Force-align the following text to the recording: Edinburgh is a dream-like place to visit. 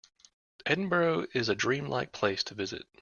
Edinburgh 0.65 1.27
is 1.35 1.47
a 1.49 1.53
dream-like 1.53 2.11
place 2.11 2.43
to 2.45 2.55
visit. 2.55 2.87